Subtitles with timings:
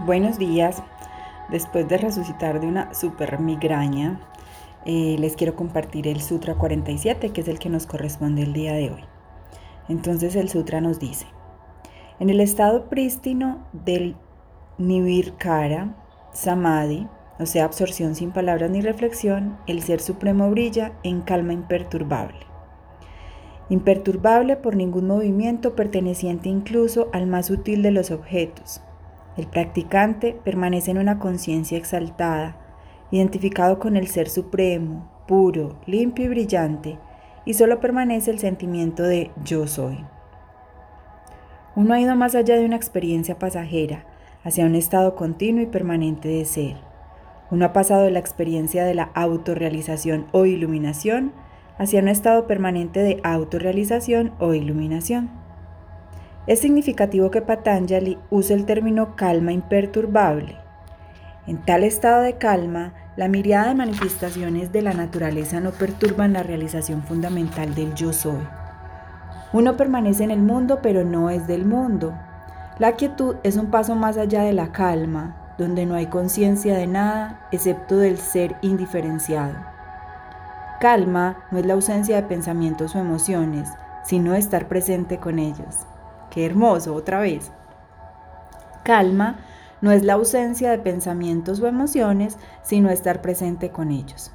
[0.00, 0.82] Buenos días.
[1.50, 4.20] Después de resucitar de una super migraña,
[4.84, 8.72] eh, les quiero compartir el Sutra 47, que es el que nos corresponde el día
[8.72, 9.04] de hoy.
[9.88, 11.26] Entonces el Sutra nos dice,
[12.18, 14.16] en el estado prístino del
[14.78, 15.94] Nivirkara,
[16.32, 17.06] Samadhi,
[17.38, 22.40] o sea, absorción sin palabras ni reflexión, el Ser Supremo brilla en calma imperturbable.
[23.68, 28.82] Imperturbable por ningún movimiento perteneciente incluso al más sutil de los objetos,
[29.36, 32.56] el practicante permanece en una conciencia exaltada,
[33.10, 36.98] identificado con el Ser Supremo, puro, limpio y brillante,
[37.44, 40.04] y solo permanece el sentimiento de yo soy.
[41.76, 44.06] Uno ha ido más allá de una experiencia pasajera,
[44.44, 46.76] hacia un estado continuo y permanente de ser.
[47.50, 51.32] Uno ha pasado de la experiencia de la autorrealización o iluminación
[51.78, 55.43] hacia un estado permanente de autorrealización o iluminación.
[56.46, 60.58] Es significativo que Patanjali use el término calma imperturbable.
[61.46, 66.42] En tal estado de calma, la mirada de manifestaciones de la naturaleza no perturban la
[66.42, 68.46] realización fundamental del yo soy.
[69.54, 72.12] Uno permanece en el mundo pero no es del mundo.
[72.78, 76.86] La quietud es un paso más allá de la calma, donde no hay conciencia de
[76.86, 79.54] nada excepto del ser indiferenciado.
[80.78, 83.70] Calma no es la ausencia de pensamientos o emociones,
[84.02, 85.86] sino estar presente con ellos.
[86.34, 87.52] Qué hermoso, otra vez.
[88.82, 89.36] Calma
[89.80, 94.32] no es la ausencia de pensamientos o emociones, sino estar presente con ellos.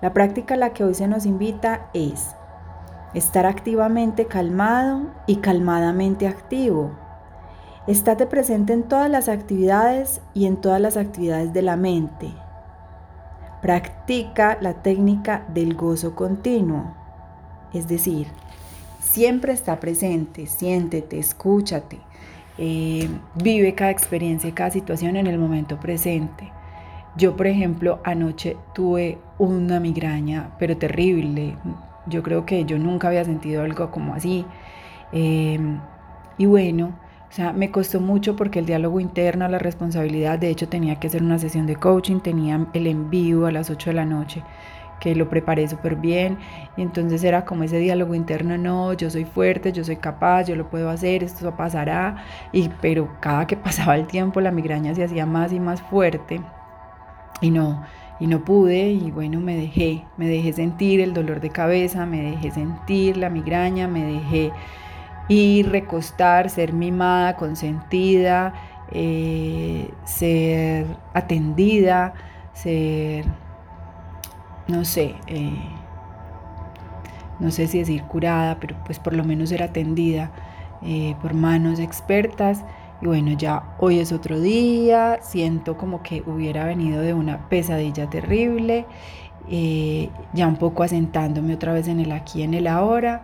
[0.00, 2.34] La práctica a la que hoy se nos invita es
[3.12, 6.92] estar activamente calmado y calmadamente activo.
[7.86, 12.32] Estate presente en todas las actividades y en todas las actividades de la mente.
[13.60, 16.94] Practica la técnica del gozo continuo,
[17.74, 18.28] es decir,
[19.04, 21.98] Siempre está presente, siéntete, escúchate,
[22.58, 23.08] eh,
[23.40, 26.50] vive cada experiencia y cada situación en el momento presente.
[27.16, 31.56] Yo, por ejemplo, anoche tuve una migraña, pero terrible.
[32.06, 34.44] Yo creo que yo nunca había sentido algo como así.
[35.12, 35.60] Eh,
[36.38, 36.98] y bueno,
[37.28, 41.06] o sea, me costó mucho porque el diálogo interno, la responsabilidad, de hecho tenía que
[41.06, 44.42] hacer una sesión de coaching, tenía el envío a las 8 de la noche
[45.00, 46.38] que lo preparé súper bien.
[46.76, 50.56] Y entonces era como ese diálogo interno, no, yo soy fuerte, yo soy capaz, yo
[50.56, 55.04] lo puedo hacer, esto pasará, y pero cada que pasaba el tiempo la migraña se
[55.04, 56.40] hacía más y más fuerte.
[57.40, 57.82] Y no,
[58.20, 62.22] y no pude y bueno, me dejé, me dejé sentir el dolor de cabeza, me
[62.22, 64.52] dejé sentir la migraña, me dejé
[65.28, 68.54] ir, recostar, ser mimada, consentida,
[68.92, 72.14] eh, ser atendida,
[72.52, 73.24] ser
[74.68, 75.58] no sé, eh,
[77.38, 80.30] no sé si decir curada, pero pues por lo menos era atendida
[80.82, 82.64] eh, por manos expertas.
[83.02, 88.08] Y bueno, ya hoy es otro día, siento como que hubiera venido de una pesadilla
[88.08, 88.86] terrible,
[89.50, 93.22] eh, ya un poco asentándome otra vez en el aquí, en el ahora.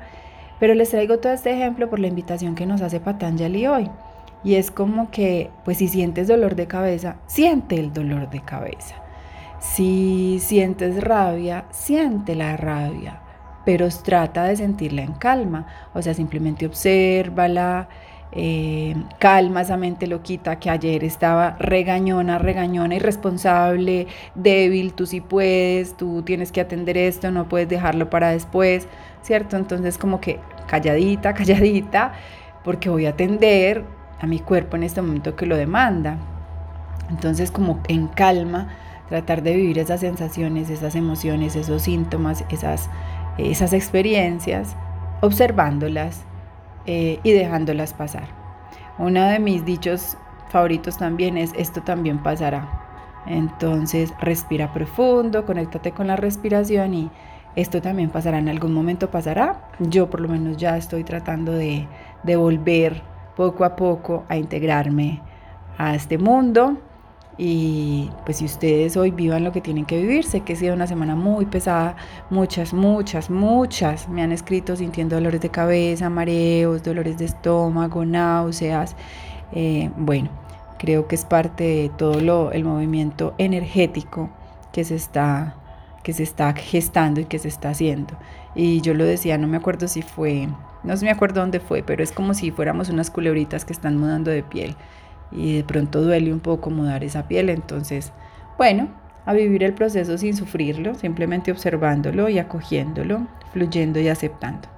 [0.58, 3.90] Pero les traigo todo este ejemplo por la invitación que nos hace Patanjali hoy.
[4.44, 8.96] Y es como que, pues si sientes dolor de cabeza, siente el dolor de cabeza.
[9.60, 13.20] Si sientes rabia, siente la rabia,
[13.66, 17.86] pero trata de sentirla en calma, o sea, simplemente obsérvala,
[18.32, 25.94] eh, calma esa mente loquita que ayer estaba regañona, regañona, irresponsable, débil, tú sí puedes,
[25.94, 28.88] tú tienes que atender esto, no puedes dejarlo para después,
[29.20, 29.58] ¿cierto?
[29.58, 32.12] Entonces como que calladita, calladita,
[32.64, 33.84] porque voy a atender
[34.20, 36.16] a mi cuerpo en este momento que lo demanda.
[37.10, 38.68] Entonces como en calma
[39.10, 42.88] tratar de vivir esas sensaciones, esas emociones, esos síntomas, esas,
[43.36, 44.76] esas experiencias,
[45.20, 46.22] observándolas
[46.86, 48.28] eh, y dejándolas pasar.
[48.98, 50.16] Uno de mis dichos
[50.48, 52.68] favoritos también es, esto también pasará.
[53.26, 57.10] Entonces respira profundo, conéctate con la respiración y
[57.56, 59.68] esto también pasará, en algún momento pasará.
[59.80, 61.88] Yo por lo menos ya estoy tratando de,
[62.22, 63.02] de volver
[63.36, 65.20] poco a poco a integrarme
[65.78, 66.78] a este mundo
[67.38, 70.74] y pues si ustedes hoy vivan lo que tienen que vivir, sé que ha sido
[70.74, 71.96] una semana muy pesada,
[72.28, 78.94] muchas, muchas, muchas me han escrito sintiendo dolores de cabeza, mareos, dolores de estómago, náuseas.
[79.52, 80.28] Eh, bueno,
[80.78, 84.30] creo que es parte de todo lo, el movimiento energético
[84.72, 85.56] que se está
[86.02, 88.14] que se está gestando y que se está haciendo.
[88.54, 90.48] Y yo lo decía, no me acuerdo si fue,
[90.82, 94.30] no me acuerdo dónde fue, pero es como si fuéramos unas culebritas que están mudando
[94.30, 94.76] de piel
[95.32, 97.50] y de pronto duele un poco mudar esa piel.
[97.50, 98.12] Entonces,
[98.58, 98.88] bueno,
[99.26, 104.68] a vivir el proceso sin sufrirlo, simplemente observándolo y acogiéndolo, fluyendo y aceptando.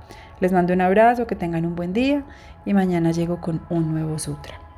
[0.40, 2.24] Les mando un abrazo, que tengan un buen día
[2.64, 4.71] y mañana llego con un nuevo sutra.